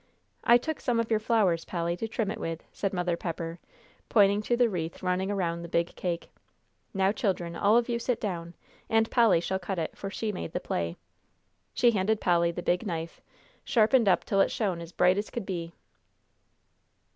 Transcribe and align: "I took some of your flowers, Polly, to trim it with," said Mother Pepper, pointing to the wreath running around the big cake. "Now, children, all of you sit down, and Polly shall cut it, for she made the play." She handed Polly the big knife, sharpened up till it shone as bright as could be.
"I 0.43 0.57
took 0.57 0.79
some 0.81 0.99
of 0.99 1.11
your 1.11 1.19
flowers, 1.19 1.63
Polly, 1.63 1.95
to 1.97 2.07
trim 2.07 2.31
it 2.31 2.39
with," 2.39 2.63
said 2.71 2.91
Mother 2.91 3.15
Pepper, 3.15 3.59
pointing 4.09 4.41
to 4.41 4.57
the 4.57 4.67
wreath 4.67 5.03
running 5.03 5.29
around 5.29 5.61
the 5.61 5.67
big 5.69 5.95
cake. 5.95 6.31
"Now, 6.91 7.11
children, 7.11 7.55
all 7.55 7.77
of 7.77 7.87
you 7.87 7.99
sit 7.99 8.19
down, 8.19 8.55
and 8.89 9.11
Polly 9.11 9.39
shall 9.39 9.59
cut 9.59 9.77
it, 9.77 9.95
for 9.95 10.09
she 10.09 10.31
made 10.31 10.53
the 10.53 10.59
play." 10.59 10.97
She 11.75 11.91
handed 11.91 12.19
Polly 12.19 12.49
the 12.51 12.63
big 12.63 12.83
knife, 12.87 13.21
sharpened 13.63 14.09
up 14.09 14.23
till 14.25 14.41
it 14.41 14.49
shone 14.49 14.81
as 14.81 14.91
bright 14.91 15.19
as 15.19 15.29
could 15.29 15.45
be. 15.45 15.71